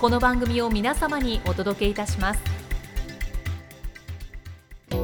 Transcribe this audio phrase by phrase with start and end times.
[0.00, 2.40] この番組を皆様にお届けいたします。
[4.88, 4.94] こ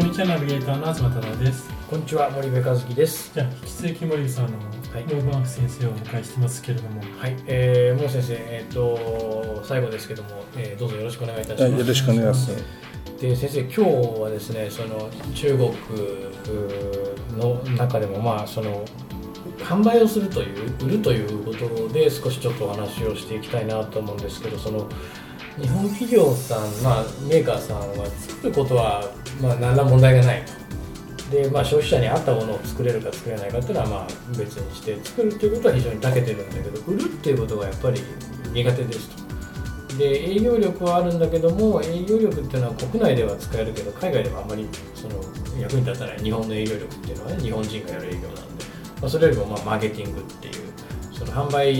[0.00, 1.68] んにちはナビゲーターの東忠です。
[1.90, 3.30] こんにちは森部和樹です。
[3.34, 5.04] じゃあ引き続き森部さんのはい。
[5.04, 11.62] モーバンク先生をお迎えしてますけれども、はい、えー、もう先生えっ、と最後ですけども、えーどうぞよろしくお願いいたします。
[11.64, 12.64] はいよろしくお願いします。
[13.20, 13.80] で先生今日
[14.22, 15.72] はですねその中国
[17.36, 18.82] の中でもまあその
[19.58, 24.88] 販売をするという売るということで少しちょっとお話をしていきたいなと思うんですけどその
[25.60, 30.42] 日本企業さん、まあ、メーカーさんは作ることは、まあ、何ら問題がない。
[30.44, 30.66] と
[31.30, 38.00] で、まあ、消費者に合ったものを作れるか作れないかっていうのはまあ別にして作るっていうことは非常に長けてるんだけど売るっていうことがやっぱり
[38.52, 39.26] 苦手ですと。
[39.98, 45.14] で営業力はあるんだけども営業力っていうのは国内では使えるけど海外ではあまりその
[45.58, 46.18] 役に立たない。
[46.18, 48.55] 日本の営業力っていうのはね日本人がやる営業なんで、
[49.06, 50.54] まあ、それよりもまあマーケティングっていう
[51.12, 51.72] その販売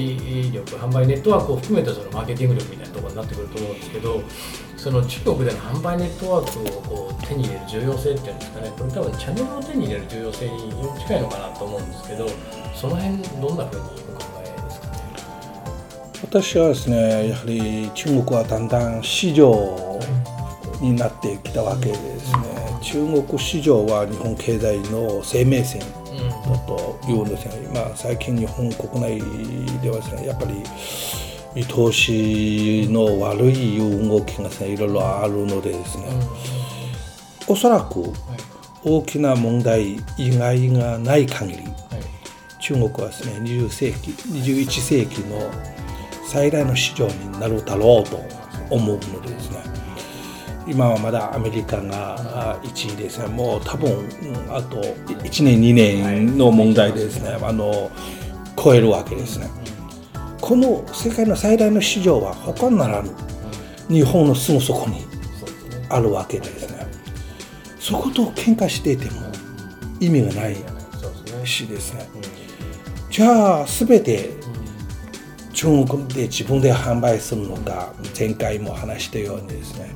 [0.53, 4.23] 力販売ネットワークを含めたそのマーケティング力みたいなところになってくると思うんですけど
[4.77, 12.29] その中国での販売ネットワークをこう手に入れる重要性っていうんですかねこれ多分チャンネルを手に入れる重要性に近いのかなと思うんですけど
[12.77, 15.01] その辺どんなふうにお考えですかね
[16.23, 19.99] 私はですねやはり中国はだんだん市場
[20.81, 22.57] になってきたわけですね。
[22.83, 25.83] 中国市場は日本経済の生命線
[26.47, 29.21] だというんですね、まあ、最近日本国内
[29.81, 30.63] ではですねやっぱり
[31.55, 36.05] 見通しの悪い動きがですねいろいろあるのでですね
[37.49, 38.05] おそらく
[38.85, 41.65] 大きな問題以外がない限り
[42.61, 45.51] 中国はですね20世紀21世紀の
[46.27, 48.21] 最大の市場になるだろうと
[48.71, 49.56] 思うのでですね
[50.67, 52.17] 今はまだアメリカが
[52.55, 53.27] あ1位ですね。
[53.29, 54.07] もう多分うん
[54.55, 57.91] あと1年2年の問題でですねあの
[58.57, 59.49] 超えるわけですね。
[60.41, 63.11] この世界の最大の市場は他ならぬ
[63.89, 65.05] 日本のすぐそこに
[65.89, 66.87] あるわけでですね。
[67.79, 69.23] そこと喧嘩していても
[70.01, 70.57] 意味がない
[71.45, 72.09] しですね。
[73.11, 74.31] じゃあ全て
[75.53, 79.95] 中国で自分で販売するのか前回も話したようにですね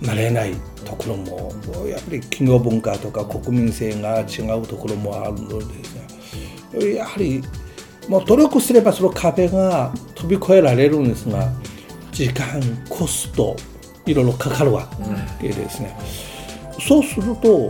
[0.00, 1.52] 慣れないところも
[1.86, 5.94] やっぱり企業文化とか国民性が違うところもあるのです
[6.74, 7.42] ねやはり
[8.08, 11.50] もう努力すればその壁が飛び越えられるんですが
[12.12, 13.56] 時間コスト
[14.06, 14.88] いろいろかかるわ
[15.40, 15.96] けですね、
[16.78, 17.68] そうすると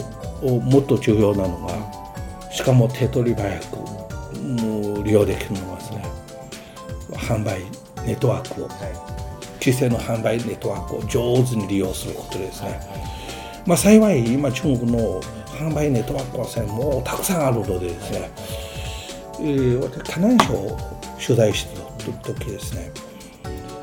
[0.61, 3.77] もっと重要なのがしかも手取り早く
[4.43, 6.05] もう利用できるのはですね
[7.13, 7.61] 販売
[8.07, 8.69] ネットワークを。
[8.69, 9.06] はい。
[9.67, 12.81] 規制の販売ネットワークを上手に利用することですね、
[13.67, 15.21] まあ、幸い今中国の
[15.59, 18.31] 販売ネットワークはですねもうたくさんあるのでですね、
[19.41, 20.79] えー私河南省を
[21.21, 22.93] 取材した時ですね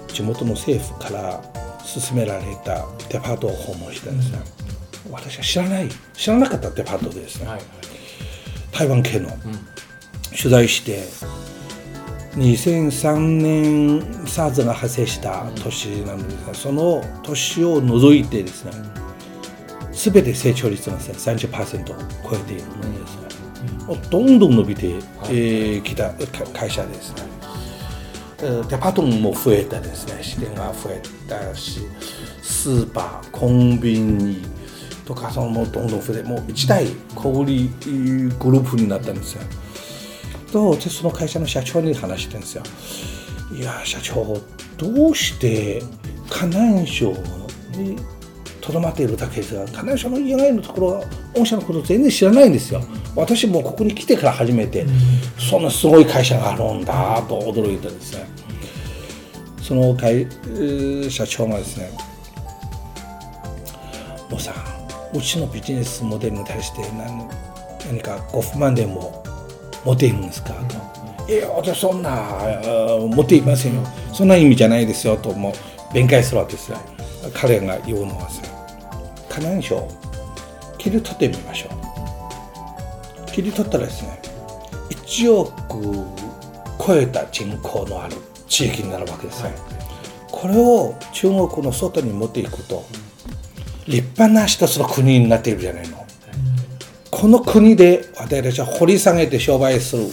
[0.07, 1.43] 地元の政府から
[1.83, 4.39] 勧められたデパートを訪問してですね、
[5.11, 7.61] 私は知らない知らなかったデパートでですね、はい。
[8.71, 9.29] 台湾系の
[10.31, 11.03] 取材して
[12.35, 18.71] 2003年 SARS が発生した年なのですがその年を除いてですね
[19.91, 23.17] 全て成長率がですね30%を超えているのでです。
[23.61, 27.21] ね、もうどんどん伸びてき、えーきたか会社ですね。
[28.39, 30.23] えーデパートも増えたですね。
[30.23, 31.81] 支店が増えたし
[32.41, 34.43] スーパーコンビニ
[35.05, 36.85] とかそのもうどんどん増えてもう一大
[37.15, 37.69] 小売り
[38.39, 39.43] グループになったんですよ
[40.53, 42.63] とでその会社の社長に話してるんですよ。
[43.51, 44.39] いや社長
[44.77, 45.81] どうして
[46.29, 47.11] 河南省
[47.75, 47.97] に
[48.61, 51.03] とどまっているだけですが河南省の以外のところは
[51.35, 52.81] 御社のこと全然知らないんですよ。
[53.15, 54.85] 私もここに来てから初めて
[55.37, 58.27] そんなすごい会社があるんだと驚いたんですね。
[59.61, 60.27] その会
[61.09, 61.91] 社長がですね
[64.29, 64.53] 「もうさ
[65.13, 67.27] うちのビジネスモデルに対して何
[67.87, 69.22] 何かご不満でも
[69.83, 71.31] 持っているんですか?」と。
[71.31, 72.11] いや私そんな
[73.15, 73.81] 持っていませんよ。
[74.13, 76.77] そんな意味じゃないですよともう弁解するわけですよ。
[77.33, 78.41] 彼が言うのはさ。
[79.29, 79.87] 河南省
[80.77, 81.69] 切り取ってみましょ
[83.27, 83.31] う。
[83.31, 84.19] 切り取ったらですね
[84.91, 86.05] 1億
[86.85, 88.15] 超えた人口のある
[88.47, 89.49] 地域になるわけですよ、
[90.29, 92.83] これを中国の外に持っていくと
[93.87, 96.02] 立派な一つの国になっているじゃないの、
[97.23, 100.07] この国で私たちは掘り下げて商売する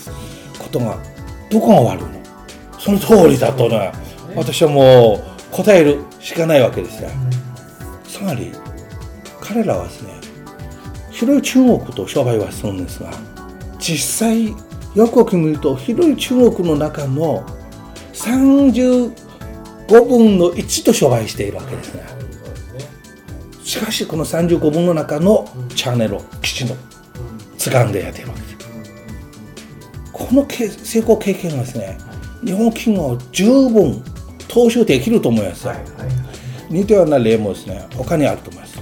[0.61, 0.97] ことが
[1.51, 2.11] どこが悪いの？
[2.79, 3.91] その通りだとね
[4.37, 7.11] 私はもう答えるしかないわけですよ。
[8.05, 8.53] つまり
[9.41, 10.21] 彼らはですね
[11.11, 13.11] 広い中国と商売はするんですが
[13.81, 14.55] 実際
[14.95, 17.45] よく見ると広い中国の中の
[18.13, 19.11] 35
[19.89, 22.05] 分の1と商売しているわけですね。
[23.65, 26.77] しかしこの35分の中のチャンネルをきちんと
[27.61, 28.57] 掴んでやってるわけです。
[30.13, 31.99] この成功経験はですね
[32.43, 34.03] 日本企業を十分
[34.49, 36.09] 踏襲できると思います、はいはいはい、
[36.71, 38.81] 似たような例もですね他にあると思います。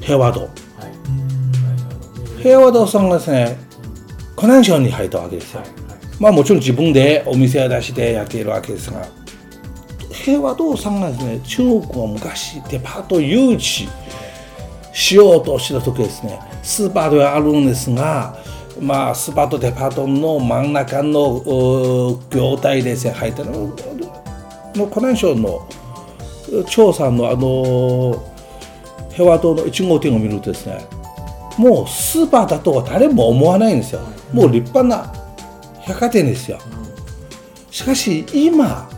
[0.00, 0.48] 平和堂、
[2.42, 3.56] 平和堂さんがですね
[4.36, 5.62] 湖南省に入ったわけですよ、
[6.20, 9.08] まあもちろん自分でお店を出してやっているわけですが
[10.12, 13.88] 平和堂さんがですね中国を昔デパート誘致
[14.92, 18.36] しようとした時ですねスーパーではあるんですが
[18.80, 23.74] まあスーパーとデパートの真ん中の業態ですね入ったの
[24.74, 25.68] の湖南省の
[26.68, 28.32] 調査のあの
[29.12, 30.84] 平和島の1号店を見るとですね
[31.56, 34.00] もうスーパーだとは誰も思わないんですよ。
[34.30, 35.10] もう立派な
[35.80, 36.58] 百貨店ですよ。
[37.70, 38.90] しかし今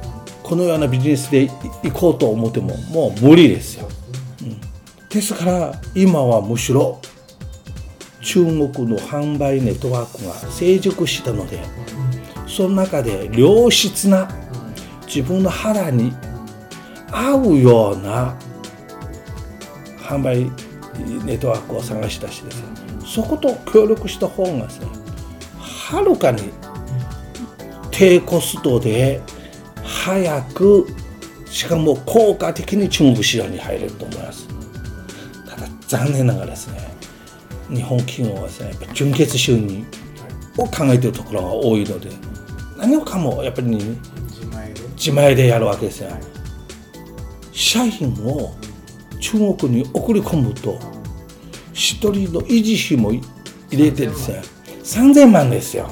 [0.43, 1.49] このようなビジネスで
[1.83, 3.89] 行こうと思ってももう無理ですよ、
[4.43, 4.61] うん、
[5.11, 7.01] ですから今はむしろ
[8.21, 11.61] 中国の販売ネットワークが成熟したので
[12.47, 14.29] その中で良質な
[15.07, 16.13] 自分の肌に
[17.11, 18.37] 合うような
[19.99, 20.45] 販売
[21.25, 22.69] ネットワークを探し出しですね
[23.07, 24.87] そこと協力した方がですね
[25.59, 26.53] はるかに
[27.91, 29.23] 低コストで
[29.83, 30.87] 早く
[31.47, 34.47] しかも効果的に中国市場に入れると思います。
[35.49, 36.88] ただ残念ながらですね
[37.71, 39.85] 日本企業はですね純血収入
[40.57, 42.11] を考えているところが多いので
[42.77, 43.79] 何もかもやっぱり、ね、
[44.97, 46.21] 自前でやるわけですね
[47.53, 48.55] 社員を
[49.21, 50.79] 中国に送り込むと
[51.73, 53.23] 1人の維持費も入
[53.85, 54.43] れてですね
[54.89, 55.91] 3000万ですよ。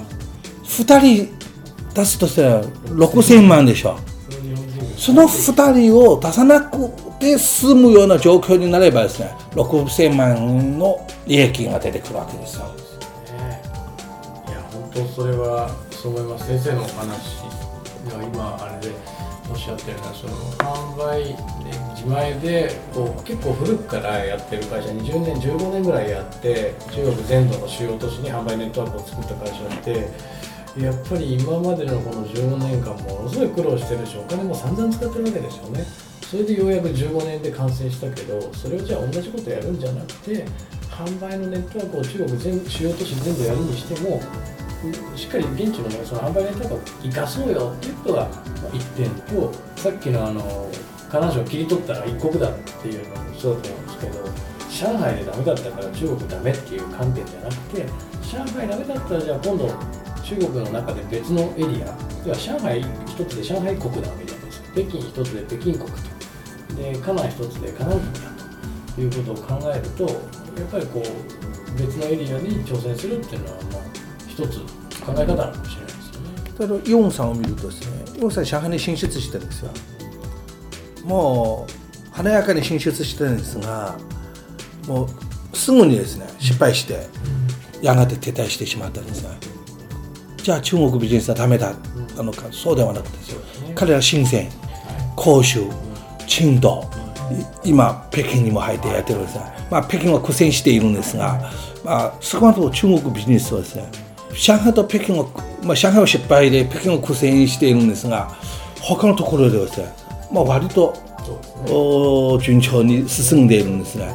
[0.65, 1.39] 2人
[1.95, 3.99] 出すとしたら6000万でしょ。
[4.97, 12.67] その2人を出さなくて済むような状況になればですね6000万の利益が出てくるわけですよ。
[14.49, 17.45] いや本当それはそう思います先生のお話
[18.11, 18.95] が今あれで
[19.51, 21.37] おっしゃったようなその販売で
[21.95, 30.09] 自前でこう結構古くからやってる会社20年15年ぐらいやって中国全土の主要都市に販売ネットワークを作った会社って
[30.81, 32.96] やっぱり今までのこの15年間
[33.39, 35.85] ごい苦労してるしお金も散々使ってるわけですよね。
[36.27, 40.45] それでようやく15年で完成したけどそれをじゃあ同じことやるんじゃなくて
[40.91, 44.21] 販売のネットワークを中国全主要都市全部やるにしても
[45.15, 48.29] しっかり現地の、ね、その販売ネットワークを生かそうよっていうことが
[48.73, 50.69] 1点とさっきのあの
[51.09, 54.07] 河南省を切り取ったら一国だっていうのもそうだと思うんですけ
[54.87, 57.87] ど上海でダメだったから中国ダメっていう観点じゃなくて
[58.23, 59.71] 上海ダメだったらじゃあ今度
[60.27, 64.61] 中国の中で別のエリアでは上海一つで上海国なわけじゃないです。
[64.61, 66.17] か北京一つで北京国と。
[66.75, 68.31] で河南一つで河南国だ
[68.97, 73.83] ということを考えるとやっぱりこう別のエリアに挑戦するっていうのはまあ
[74.27, 74.59] 一つ
[75.01, 76.59] 考え方かもしれないですよね。
[76.59, 79.71] ただヨンさんを見るとですねヨンさん上海に進出してるんですよ。
[81.05, 83.97] もう華やかに進出してるんですが
[84.89, 87.07] もうすぐにですね失敗して
[87.81, 89.31] やがて撤退してしまったんですが
[90.47, 91.75] じゃあ中国ビジネスはダメだ。
[92.17, 93.41] なのかそうではなくてですよ。
[93.75, 94.49] 彼ら深セン
[95.21, 95.65] 広州
[96.21, 96.83] 青島
[97.65, 101.51] 今北京にも入ってやってるんですが、まあ、北京は苦戦しているんですが、
[101.85, 103.91] まあ、少なくとも中国ビジネスはですね
[104.35, 105.27] 上海と北京は、
[105.65, 108.29] まあ、上海は失敗で北京は苦戦しているんですが
[108.81, 109.93] 他のところではですね、
[110.31, 110.95] まあ、割と、
[111.65, 114.07] ね、順調に進んでいるんですが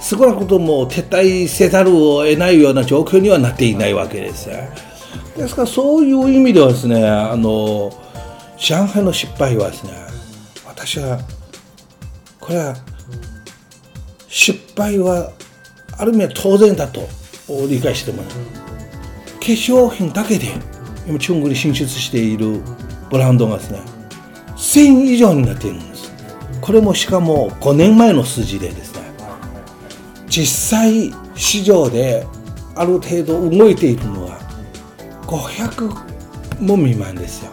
[0.00, 4.48] 少なくとも撤退せざるを得ないような状況にはなっていないわけです。
[5.36, 7.92] ですからそういう意味ではですねあの
[8.58, 9.92] 上海の失敗はですね
[10.66, 11.18] 私は
[12.40, 12.76] これは
[14.28, 15.32] 失敗は
[15.98, 17.08] ある意味当然だと
[17.68, 20.46] 理解してもらう化粧品だけで
[21.06, 22.60] 今中国に進出している
[23.10, 23.80] ブランドがですね
[24.56, 26.12] 1000以上になっているんです。
[26.60, 29.02] これもしかも5年前の数字でですね
[30.28, 32.24] 実際市場で
[32.76, 34.21] ある程度動いているの
[35.32, 37.52] 500も未満ですよ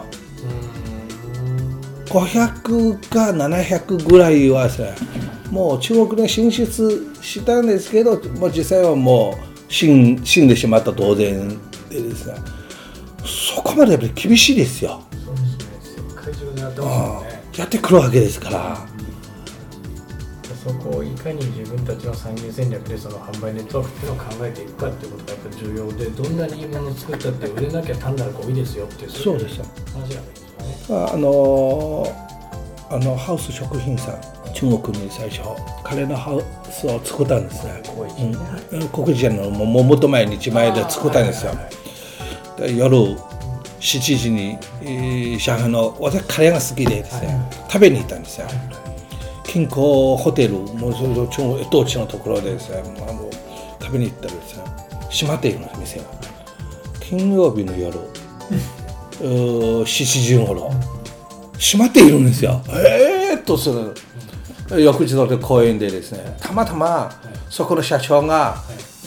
[2.06, 4.94] 500か700ぐらいはですね
[5.50, 11.48] もう中国で進出したんですけどもう実際はもう死ん死んでしまった当然
[11.88, 12.34] でですね
[13.24, 15.02] そこまでやっぱり厳しいですよ。
[15.24, 15.40] そうで
[15.80, 18.86] すね世界中でやってますもんねやってくるわけですから。
[20.62, 29.64] そこをいかに自分たちの参入戦略でその販売ネットワークっていうのを考えていくかっていうことがやっぱり重要でどんなにいいものを作ったって売れなきゃ単なるゴミですよっていうそうですよ
[29.94, 31.12] 話なんですよね。
[31.12, 32.06] あの
[32.90, 34.20] あのハウス食品さん
[34.52, 35.42] 中国に最初
[35.82, 37.82] カレーのハウスを作ったんですね。
[38.92, 41.52] 国事のもももっと前に1枚で作ったんですよ。
[42.58, 42.96] で夜
[43.80, 48.46] 7時に、えー上海の私カレーが好きでですね、食べに行ったんですよ。
[49.50, 53.30] 近郊ホテルもうそれ中国一等地のところでですねあの
[53.80, 54.64] 食べに行ったらですね
[55.10, 56.04] 閉まっているんです店が
[57.00, 60.70] 金曜日の夜うー7時頃。
[61.58, 62.62] 閉まっているんですよ。
[62.68, 63.94] えーっとする
[64.80, 67.10] 翌日の公園でですねたまたま
[67.50, 68.56] そこの社長が、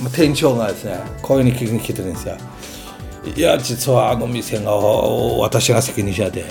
[0.01, 2.37] まあ店長がですね公園に聞きに来てるんですよ。
[3.35, 6.45] いや実はあの店が私が責任者で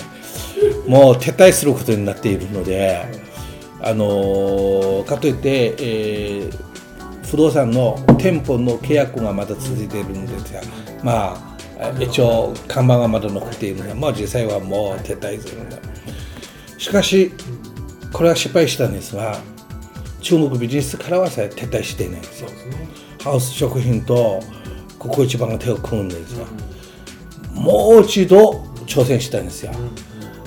[0.88, 3.04] もう撤退することになっているので
[3.82, 6.72] あのーかといって、えー
[7.32, 10.60] 不動産の店舗の契約がまだ続いているんですが
[11.02, 15.80] まあ一応看板がまだ残っているので、まあ、実際はもう撤退するので
[16.76, 17.32] しかし
[18.12, 19.38] これは失敗したんですが
[20.20, 22.50] 中国ビジネスからはさ撤退していないんですよ。
[23.22, 24.42] ハウス食品と
[24.98, 26.44] ここ一番が手を組むんですね、
[27.54, 29.72] もう一度挑戦したんですよ、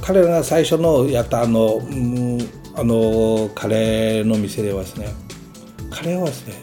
[0.02, 2.38] 彼らが最初のやったあの,、うん、
[2.78, 5.08] あのカレーの店ではですね
[5.90, 6.56] カレーはですね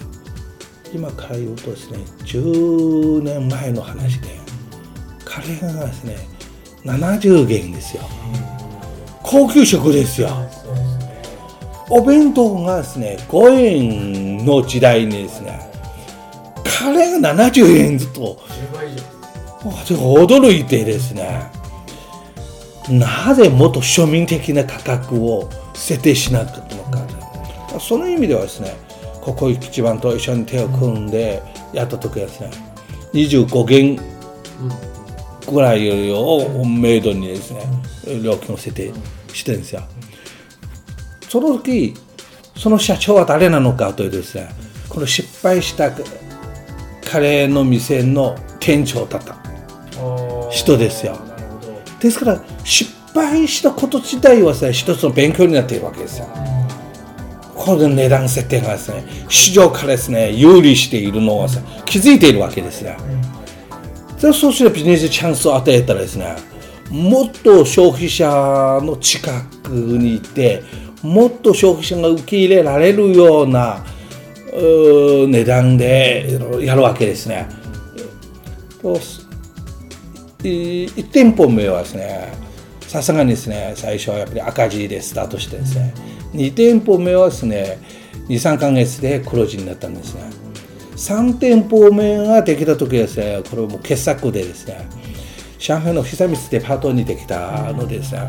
[0.93, 4.29] 今から言うとですね10年前の話で
[5.25, 6.17] カレーがですね
[6.85, 8.03] 70元ですよ。
[9.23, 10.29] 高級食ですよ。
[11.89, 15.61] お弁当がですね5円の時代にですね
[16.65, 19.03] カレーが70円ずっと10倍以上
[19.71, 21.51] 私驚いてですね
[22.89, 27.07] なぜもっと庶民的な価格を設定しなかったのか。
[27.81, 28.77] その意味ではですね
[29.23, 32.51] ここ一番と一緒に手を組んでやった時はですね
[33.15, 34.01] 25元
[35.51, 37.65] ぐらいをメイドにですね
[38.23, 38.93] 料金を設定
[39.33, 39.83] してるんですよ。
[41.29, 41.95] その時
[42.57, 44.51] その社長は誰なのかというとですね
[44.89, 45.91] この失敗した
[47.11, 49.37] カレーの店の店長だった
[50.51, 51.19] 人ですよ。
[52.01, 52.52] ですから失
[53.15, 56.27] 敗したこと自体はですね一つの勉強になっているわけですよ
[57.55, 62.97] この値段設定がですね市場からですね有利しているのをですね気づいているわけですね
[64.21, 66.37] でそうすればビジネスチャンスを与えたらですね
[66.91, 68.27] もっと消費者
[68.83, 70.63] の近くにいて
[71.03, 73.85] もっと消費者が受け入れられるような
[74.53, 77.49] 値段でやるわけですね。
[80.43, 82.42] 1店舗目はですね
[82.93, 85.95] さすがにですね最初はやっぱり赤字でスタートしてですね。
[86.35, 87.79] 2店舗目はですね
[88.29, 90.31] 23か月で黒字になったんですね。
[90.95, 94.87] 3店舗目ができた時はですねこれも傑作でですね
[95.59, 98.29] 上海の久光デパートにできたのでですね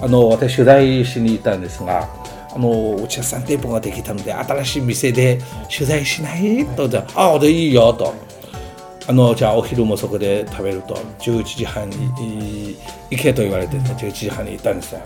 [0.00, 2.08] あの私取材しに行ったんですが
[2.54, 8.14] あのうちは3店舗ができたので新しい店で取材しないとじゃああでいいよと。
[9.08, 10.94] あのじゃあお昼もそこで食べると。
[11.18, 12.76] 11時半に
[13.10, 15.00] 行けと言われて、ね、11時半に行ったんですよ、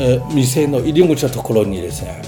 [0.00, 2.22] えー店の入り口のところにですね、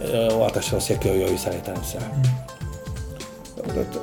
[0.00, 3.98] えー私の席を用意されたんですよ、だって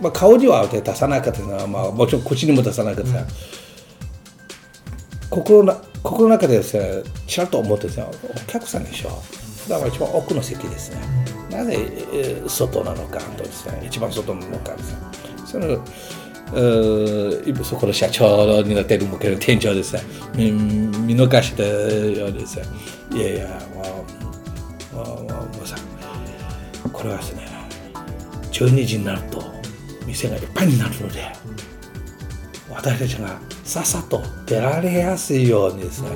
[0.00, 3.10] まあ、顔には出さなかったな、まあ、もちろん口にも出さなかった、
[5.30, 9.10] 心な心の中でですねちらっと思ってですねお客さんでしょ。
[9.68, 10.98] だから一番奥の席ですね、
[11.58, 11.76] なぜ、
[12.12, 13.82] え外なのかとですね。
[13.84, 14.98] 一番外なのかですね。
[15.44, 15.74] その
[16.52, 20.02] うそこの社長になっている向ける店長ですね。
[20.36, 22.64] 見見逃したようですね。
[23.12, 24.06] いやいやも
[24.92, 25.76] うもうもうもうさ
[26.92, 27.48] これはですね
[28.52, 29.42] 12時になると
[30.06, 31.32] 店がいっぱいになるので
[32.70, 36.08] 私たちがさっさと出られやすいようにですね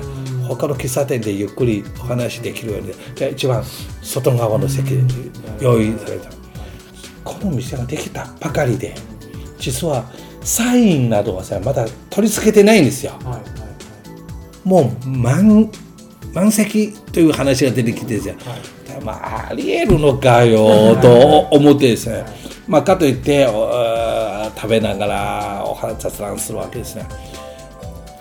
[0.47, 3.63] 他の喫茶店でゆっくりお話できるようにじゃあ一番
[4.01, 4.95] 外側の席
[5.61, 6.31] 用意された。
[7.23, 8.95] この店ができたばかりで
[9.59, 10.03] 実は
[10.41, 13.13] サインなどはさまだ取り付けてないんですよ。
[13.23, 13.63] はいはい
[14.63, 15.69] もう満
[16.33, 18.35] 満席という話が出てきてですよ。
[18.45, 18.47] はい。
[18.49, 22.25] はいまあ、ありえるのかよと思ってですね、
[22.67, 23.45] まあ、かといって
[24.55, 27.05] 食べながらお話雑談するわけですね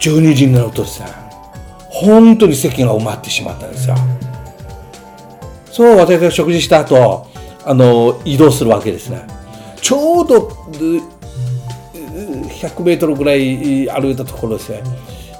[0.02, 1.06] 12時になるとですね
[1.88, 3.94] 本当に席が埋まってしまったんですよ。
[5.70, 7.26] そう私が食事した後
[7.64, 9.24] あの移動するわけですね。
[9.80, 14.82] ちょうど100メートルぐらい歩いたところですね。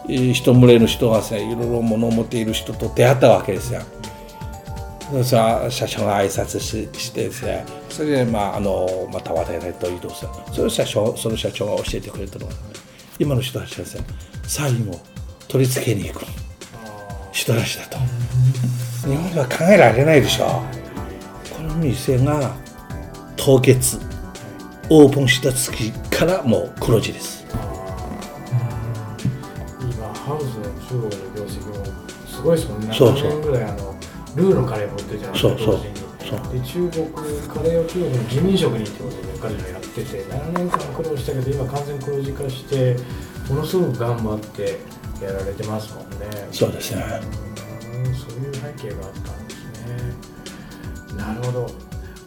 [0.09, 3.83] えー一群れの人がですねいろいろ物を持っている人と出会ったわけですよ。
[5.25, 7.65] それは社長が挨拶ししてですね。
[7.89, 10.31] それで、まあ、あのまた話題と移動する。
[10.53, 12.53] それ社長その社長が教えてくれたのは
[13.19, 14.05] 今の人たちはですね
[14.45, 15.01] サインを
[15.49, 16.25] 取り付けに行く。
[17.33, 17.99] 人たちだと。
[19.09, 20.63] 日本では考えられないでしょ。
[21.57, 22.55] この店が
[23.37, 23.99] 凍結
[24.91, 27.45] オープンした月からもう黒字です。
[29.81, 31.85] 今ハウスの中国の業績も
[32.27, 32.95] すごいですもんね。
[32.95, 33.31] そうそう。
[33.31, 33.95] 7年ぐらいあの
[34.37, 36.03] ルーのカレーも売ってるじゃないですかそうそう。
[36.53, 37.07] で中国
[37.49, 42.97] カレーを中国の移民食にってことで彼らやってて7年間苦労したけど今完全黒字化して
[43.53, 44.79] ものすごく頑張って
[45.23, 46.49] やられてますもんね。
[46.51, 47.05] そうですね。
[47.95, 51.17] うんそういう背景があったんですね。
[51.17, 51.67] なるほど。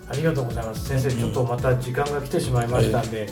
[0.07, 0.87] ありがとうございます。
[0.87, 3.27] 先生ちょっとまた時間が来てしまいましたんで、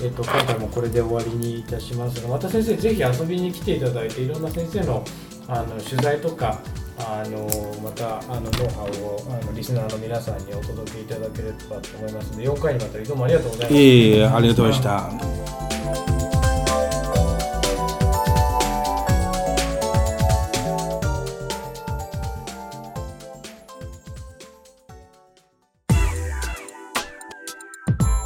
[0.00, 5.04] えっと、今回もこれで終わりにいたしますがまた先生ぜひ遊びに来ていただいていろんな先生の
[5.48, 6.60] あの取材とか
[6.98, 7.48] あの
[7.82, 13.74] またあのノウハウをあのリスナーの皆さんにお届けいただければと思いますので4回にわたりどうもありがとうございます。
[13.74, 15.57] いえいえありがとうございま